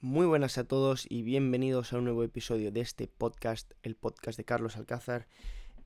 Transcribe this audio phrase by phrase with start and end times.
[0.00, 4.38] Muy buenas a todos y bienvenidos a un nuevo episodio de este podcast, el podcast
[4.38, 5.26] de Carlos Alcázar.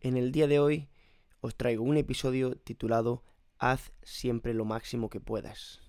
[0.03, 0.91] En el día de hoy
[1.41, 3.25] os traigo un episodio titulado
[3.56, 5.80] Haz siempre lo máximo que puedas.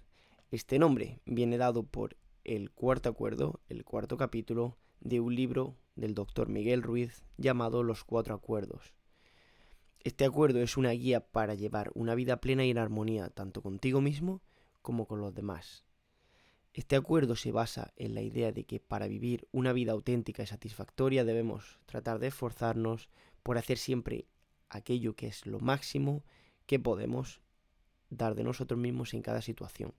[0.51, 2.15] Este nombre viene dado por
[2.45, 8.05] el cuarto acuerdo, el cuarto capítulo de un libro del doctor Miguel Ruiz llamado Los
[8.05, 8.93] Cuatro Acuerdos.
[9.99, 13.99] Este acuerdo es una guía para llevar una vida plena y en armonía tanto contigo
[13.99, 14.41] mismo
[14.81, 15.83] como con los demás.
[16.73, 20.47] Este acuerdo se basa en la idea de que para vivir una vida auténtica y
[20.47, 23.09] satisfactoria debemos tratar de esforzarnos
[23.43, 24.25] por hacer siempre
[24.69, 26.23] aquello que es lo máximo
[26.65, 27.41] que podemos
[28.09, 29.93] dar de nosotros mismos en cada situación.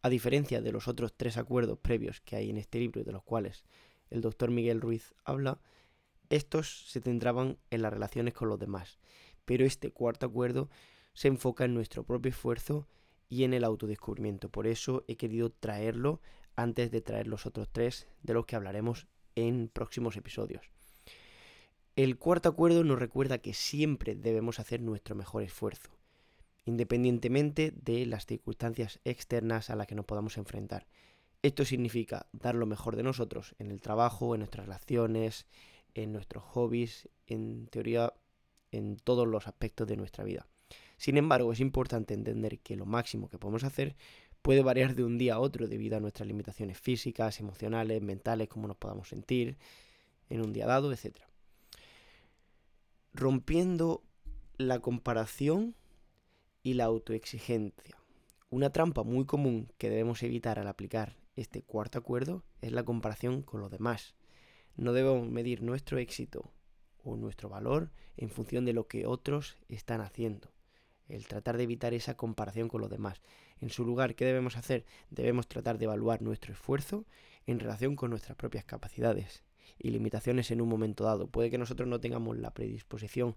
[0.00, 3.12] A diferencia de los otros tres acuerdos previos que hay en este libro y de
[3.12, 3.64] los cuales
[4.10, 5.60] el doctor Miguel Ruiz habla,
[6.30, 8.98] estos se centraban en las relaciones con los demás,
[9.44, 10.70] pero este cuarto acuerdo
[11.14, 12.86] se enfoca en nuestro propio esfuerzo
[13.32, 14.50] y en el autodescubrimiento.
[14.50, 16.20] Por eso he querido traerlo
[16.54, 20.70] antes de traer los otros tres de los que hablaremos en próximos episodios.
[21.96, 25.96] El cuarto acuerdo nos recuerda que siempre debemos hacer nuestro mejor esfuerzo,
[26.66, 30.86] independientemente de las circunstancias externas a las que nos podamos enfrentar.
[31.40, 35.46] Esto significa dar lo mejor de nosotros en el trabajo, en nuestras relaciones,
[35.94, 38.12] en nuestros hobbies, en teoría,
[38.72, 40.46] en todos los aspectos de nuestra vida.
[41.02, 43.96] Sin embargo, es importante entender que lo máximo que podemos hacer
[44.40, 48.68] puede variar de un día a otro debido a nuestras limitaciones físicas, emocionales, mentales, cómo
[48.68, 49.58] nos podamos sentir
[50.30, 51.16] en un día dado, etc.
[53.14, 54.04] Rompiendo
[54.58, 55.74] la comparación
[56.62, 57.96] y la autoexigencia.
[58.48, 63.42] Una trampa muy común que debemos evitar al aplicar este cuarto acuerdo es la comparación
[63.42, 64.14] con los demás.
[64.76, 66.52] No debemos medir nuestro éxito
[67.02, 70.52] o nuestro valor en función de lo que otros están haciendo.
[71.12, 73.20] El tratar de evitar esa comparación con los demás.
[73.60, 74.86] En su lugar, ¿qué debemos hacer?
[75.10, 77.04] Debemos tratar de evaluar nuestro esfuerzo
[77.44, 79.44] en relación con nuestras propias capacidades
[79.78, 81.26] y limitaciones en un momento dado.
[81.26, 83.36] Puede que nosotros no tengamos la predisposición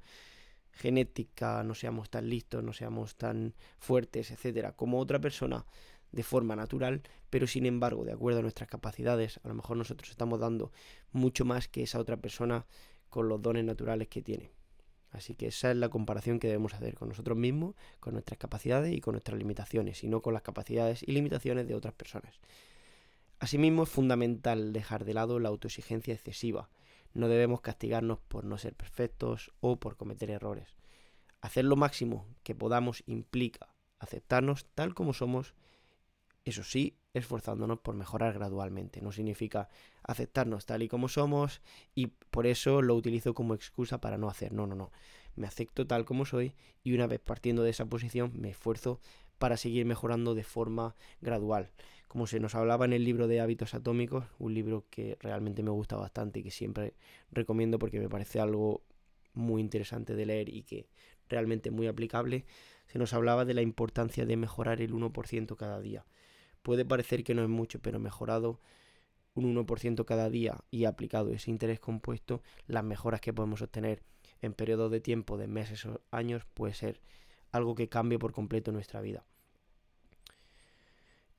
[0.71, 5.65] genética, no seamos tan listos, no seamos tan fuertes, etcétera, como otra persona
[6.13, 10.09] de forma natural, pero sin embargo, de acuerdo a nuestras capacidades, a lo mejor nosotros
[10.11, 10.71] estamos dando
[11.11, 12.65] mucho más que esa otra persona
[13.09, 14.54] con los dones naturales que tiene.
[15.11, 18.93] Así que esa es la comparación que debemos hacer con nosotros mismos, con nuestras capacidades
[18.93, 22.39] y con nuestras limitaciones, y no con las capacidades y limitaciones de otras personas.
[23.39, 26.69] Asimismo, es fundamental dejar de lado la autoexigencia excesiva.
[27.13, 30.75] No debemos castigarnos por no ser perfectos o por cometer errores.
[31.41, 35.53] Hacer lo máximo que podamos implica aceptarnos tal como somos
[36.45, 39.01] eso sí, esforzándonos por mejorar gradualmente.
[39.01, 39.67] No significa
[40.03, 41.61] aceptarnos tal y como somos
[41.95, 44.53] y por eso lo utilizo como excusa para no hacer.
[44.53, 44.91] No, no, no.
[45.35, 46.53] Me acepto tal como soy
[46.83, 49.01] y una vez partiendo de esa posición me esfuerzo
[49.39, 51.71] para seguir mejorando de forma gradual.
[52.07, 55.71] Como se nos hablaba en el libro de hábitos atómicos, un libro que realmente me
[55.71, 56.93] gusta bastante y que siempre
[57.31, 58.83] recomiendo porque me parece algo
[59.33, 60.87] muy interesante de leer y que
[61.27, 62.45] realmente muy aplicable,
[62.87, 66.05] se nos hablaba de la importancia de mejorar el 1% cada día.
[66.65, 68.59] Puede parecer que no es mucho, pero mejorado
[69.35, 74.01] un 1% cada día y aplicado ese interés compuesto, las mejoras que podemos obtener
[74.41, 77.01] en periodos de tiempo de meses o años puede ser
[77.51, 79.27] algo que cambie por completo nuestra vida.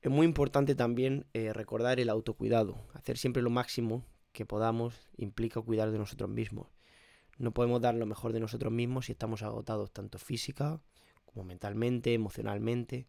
[0.01, 2.77] Es muy importante también eh, recordar el autocuidado.
[2.93, 6.67] Hacer siempre lo máximo que podamos implica cuidar de nosotros mismos.
[7.37, 10.79] No podemos dar lo mejor de nosotros mismos si estamos agotados tanto física
[11.25, 13.07] como mentalmente, emocionalmente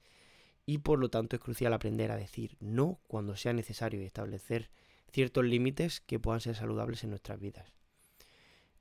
[0.69, 4.69] y por lo tanto es crucial aprender a decir no cuando sea necesario y establecer
[5.11, 7.73] ciertos límites que puedan ser saludables en nuestras vidas.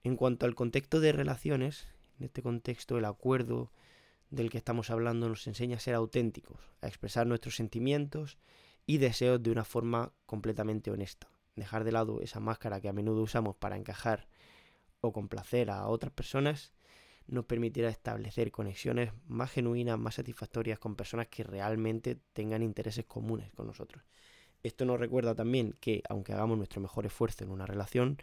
[0.04, 1.88] En cuanto al contexto de relaciones,
[2.20, 3.72] en este contexto el acuerdo
[4.32, 8.38] del que estamos hablando nos enseña a ser auténticos, a expresar nuestros sentimientos
[8.86, 13.22] y deseos de una forma completamente honesta, dejar de lado esa máscara que a menudo
[13.22, 14.28] usamos para encajar
[15.00, 16.74] o complacer a otras personas
[17.28, 23.52] nos permitirá establecer conexiones más genuinas, más satisfactorias con personas que realmente tengan intereses comunes
[23.52, 24.04] con nosotros.
[24.64, 28.18] Esto nos recuerda también que, aunque hagamos nuestro mejor esfuerzo en una relación,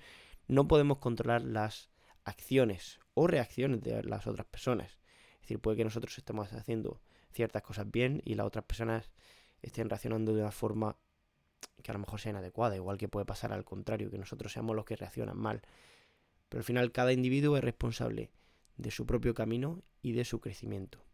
[0.49, 1.91] no podemos controlar las
[2.25, 4.99] acciones o reacciones de las otras personas.
[5.37, 7.01] Es decir, puede que nosotros estemos haciendo
[7.33, 9.11] ciertas cosas bien y las otras personas
[9.63, 10.97] estén reaccionando de una forma
[11.83, 14.75] que a lo mejor sea inadecuada, igual que puede pasar al contrario, que nosotros seamos
[14.75, 15.63] los que reaccionan mal.
[16.49, 18.31] Pero al final cada individuo es responsable
[18.77, 21.05] de su propio camino y de su crecimiento.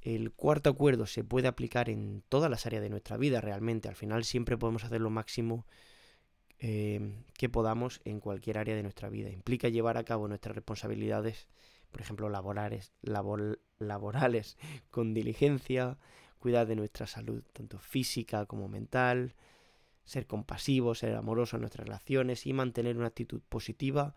[0.00, 3.88] El cuarto acuerdo se puede aplicar en todas las áreas de nuestra vida realmente.
[3.88, 5.66] Al final siempre podemos hacer lo máximo
[6.60, 9.30] eh, que podamos en cualquier área de nuestra vida.
[9.30, 11.48] Implica llevar a cabo nuestras responsabilidades,
[11.90, 12.92] por ejemplo, laborales,
[13.78, 14.56] laborales
[14.90, 15.98] con diligencia,
[16.38, 19.34] cuidar de nuestra salud, tanto física como mental,
[20.04, 24.14] ser compasivos, ser amorosos en nuestras relaciones y mantener una actitud positiva,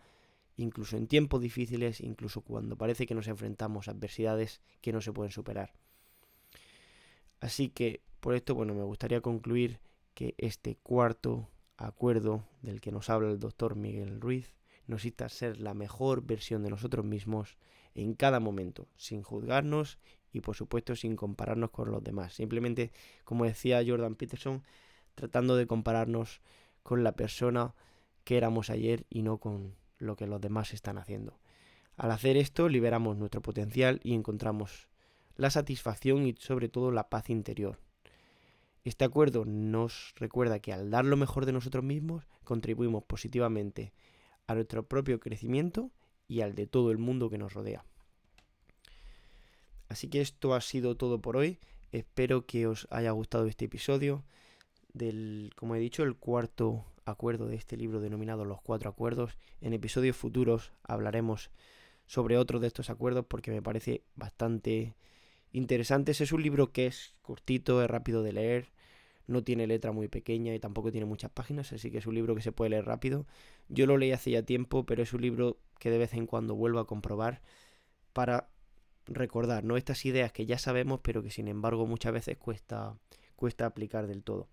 [0.58, 5.14] incluso en tiempos difíciles, incluso cuando parece que nos enfrentamos a adversidades que no se
[5.14, 5.74] pueden superar.
[7.40, 9.80] Así que por esto, bueno, me gustaría concluir
[10.14, 14.54] que este cuarto acuerdo del que nos habla el doctor Miguel Ruiz
[14.88, 17.58] nos necesita ser la mejor versión de nosotros mismos
[17.96, 19.98] en cada momento, sin juzgarnos
[20.32, 22.34] y por supuesto sin compararnos con los demás.
[22.34, 22.92] Simplemente,
[23.24, 24.64] como decía Jordan Peterson,
[25.16, 26.42] tratando de compararnos
[26.84, 27.74] con la persona
[28.24, 31.40] que éramos ayer y no con lo que los demás están haciendo.
[31.96, 34.88] Al hacer esto liberamos nuestro potencial y encontramos
[35.36, 37.80] la satisfacción y sobre todo la paz interior.
[38.84, 43.94] Este acuerdo nos recuerda que al dar lo mejor de nosotros mismos contribuimos positivamente
[44.48, 45.92] a nuestro propio crecimiento
[46.28, 47.86] y al de todo el mundo que nos rodea.
[49.88, 51.60] Así que esto ha sido todo por hoy.
[51.92, 54.24] Espero que os haya gustado este episodio
[54.94, 59.38] del, como he dicho, el cuarto acuerdo de este libro denominado Los Cuatro Acuerdos.
[59.62, 61.52] En episodios futuros hablaremos
[62.06, 64.96] sobre otro de estos acuerdos porque me parece bastante
[65.52, 66.12] interesante.
[66.12, 68.72] Es un libro que es cortito, es rápido de leer,
[69.28, 72.36] no tiene letra muy pequeña y tampoco tiene muchas páginas, así que es un libro
[72.36, 73.26] que se puede leer rápido.
[73.70, 76.56] Yo lo leí hace ya tiempo, pero es un libro que de vez en cuando
[76.56, 77.42] vuelvo a comprobar
[78.14, 78.50] para
[79.06, 79.78] recordar, ¿no?
[79.78, 82.98] Estas ideas que ya sabemos, pero que sin embargo muchas veces cuesta,
[83.36, 84.48] cuesta aplicar del todo.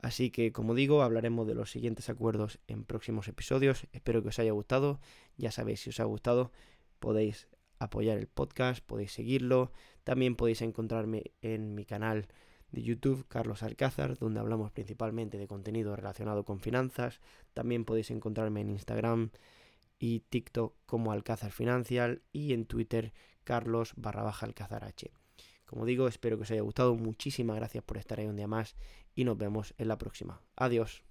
[0.00, 3.86] Así que, como digo, hablaremos de los siguientes acuerdos en próximos episodios.
[3.92, 5.00] Espero que os haya gustado.
[5.36, 6.52] Ya sabéis, si os ha gustado,
[7.00, 7.48] podéis
[7.78, 9.72] apoyar el podcast, podéis seguirlo.
[10.04, 12.28] También podéis encontrarme en mi canal
[12.70, 17.20] de YouTube, Carlos Alcázar, donde hablamos principalmente de contenido relacionado con finanzas.
[17.54, 19.30] También podéis encontrarme en Instagram
[19.98, 23.12] y TikTok como Alcázar Financial y en Twitter
[23.42, 25.10] Carlos barra baja Alcázar H.
[25.64, 26.94] Como digo, espero que os haya gustado.
[26.94, 28.76] Muchísimas gracias por estar ahí un día más
[29.18, 30.40] y nos vemos en la próxima.
[30.54, 31.07] Adiós.